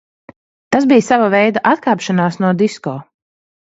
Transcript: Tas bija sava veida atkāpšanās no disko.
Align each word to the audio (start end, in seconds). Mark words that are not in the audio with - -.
Tas 0.77 0.87
bija 0.93 1.05
sava 1.09 1.29
veida 1.35 1.65
atkāpšanās 1.75 2.43
no 2.45 2.55
disko. 2.67 3.01